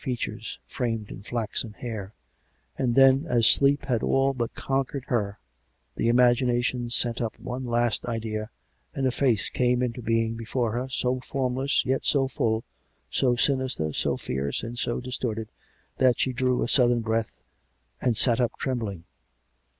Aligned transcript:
features, 0.03 0.57
framed 0.65 1.11
in 1.11 1.21
flaxen 1.21 1.73
hair; 1.73 2.11
and 2.75 2.95
then, 2.95 3.27
as 3.29 3.45
sleep 3.45 3.85
had 3.85 4.01
all 4.01 4.33
but 4.33 4.51
conquered 4.55 5.05
her, 5.05 5.37
the 5.95 6.09
imagination 6.09 6.89
sent 6.89 7.21
up 7.21 7.37
one 7.39 7.63
last 7.67 8.03
idea, 8.07 8.49
and 8.95 9.05
a 9.05 9.11
face 9.11 9.47
came 9.47 9.83
into 9.83 10.01
being 10.01 10.33
before 10.35 10.71
her, 10.71 10.89
so 10.89 11.19
formless 11.19 11.85
yet 11.85 12.03
so 12.03 12.27
full, 12.27 12.63
so 13.11 13.35
sinister, 13.35 13.93
so 13.93 14.17
fierce 14.17 14.63
and 14.63 14.79
so 14.79 14.99
distorted, 14.99 15.51
that 15.99 16.17
she 16.17 16.33
drew 16.33 16.63
a 16.63 16.67
sudden 16.67 17.01
breath 17.01 17.43
and 18.01 18.17
sat 18.17 18.41
up, 18.41 18.53
trembling. 18.57 19.03